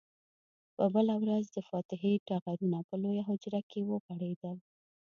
په 0.75 0.83
بله 0.93 1.13
ورځ 1.23 1.45
د 1.51 1.57
فاتحې 1.69 2.13
ټغرونه 2.27 2.79
په 2.87 2.95
لویه 3.01 3.23
حجره 3.29 3.61
کې 3.69 3.79
وغوړېدل. 3.83 4.57